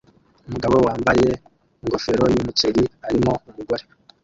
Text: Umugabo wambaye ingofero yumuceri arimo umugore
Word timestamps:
Umugabo 0.47 0.75
wambaye 0.87 1.27
ingofero 1.83 2.23
yumuceri 2.33 2.83
arimo 3.07 3.31
umugore 3.49 3.83